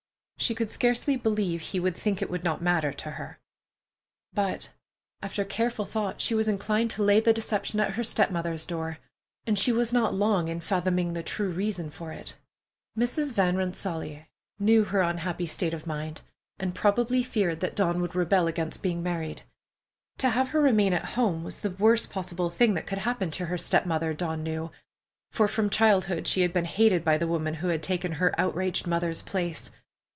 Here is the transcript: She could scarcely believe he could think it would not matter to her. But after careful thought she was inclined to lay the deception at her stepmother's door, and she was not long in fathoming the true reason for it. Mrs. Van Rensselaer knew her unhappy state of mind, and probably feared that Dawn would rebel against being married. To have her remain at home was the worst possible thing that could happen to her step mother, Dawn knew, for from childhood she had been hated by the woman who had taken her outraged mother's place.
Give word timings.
She 0.37 0.55
could 0.55 0.71
scarcely 0.71 1.17
believe 1.17 1.61
he 1.61 1.79
could 1.79 1.95
think 1.95 2.19
it 2.19 2.29
would 2.31 2.43
not 2.43 2.63
matter 2.63 2.91
to 2.91 3.11
her. 3.11 3.37
But 4.33 4.71
after 5.21 5.45
careful 5.45 5.85
thought 5.85 6.19
she 6.19 6.33
was 6.33 6.47
inclined 6.47 6.89
to 6.91 7.03
lay 7.03 7.19
the 7.19 7.31
deception 7.31 7.79
at 7.79 7.91
her 7.93 8.03
stepmother's 8.03 8.65
door, 8.65 8.97
and 9.45 9.57
she 9.57 9.71
was 9.71 9.93
not 9.93 10.15
long 10.15 10.47
in 10.47 10.59
fathoming 10.59 11.13
the 11.13 11.21
true 11.21 11.51
reason 11.51 11.91
for 11.91 12.11
it. 12.11 12.37
Mrs. 12.97 13.35
Van 13.35 13.55
Rensselaer 13.55 14.29
knew 14.57 14.83
her 14.83 15.01
unhappy 15.01 15.45
state 15.45 15.75
of 15.75 15.85
mind, 15.85 16.23
and 16.57 16.73
probably 16.73 17.21
feared 17.21 17.59
that 17.59 17.75
Dawn 17.75 18.01
would 18.01 18.15
rebel 18.15 18.47
against 18.47 18.81
being 18.81 19.03
married. 19.03 19.43
To 20.17 20.29
have 20.31 20.49
her 20.49 20.59
remain 20.61 20.91
at 20.91 21.05
home 21.11 21.43
was 21.43 21.59
the 21.59 21.69
worst 21.69 22.09
possible 22.09 22.49
thing 22.49 22.73
that 22.73 22.87
could 22.87 22.97
happen 22.97 23.29
to 23.29 23.45
her 23.45 23.59
step 23.59 23.85
mother, 23.85 24.11
Dawn 24.15 24.41
knew, 24.41 24.71
for 25.29 25.47
from 25.47 25.69
childhood 25.69 26.25
she 26.27 26.41
had 26.41 26.51
been 26.51 26.65
hated 26.65 27.05
by 27.05 27.19
the 27.19 27.27
woman 27.27 27.53
who 27.53 27.67
had 27.67 27.83
taken 27.83 28.13
her 28.13 28.33
outraged 28.39 28.87
mother's 28.87 29.21
place. 29.21 29.69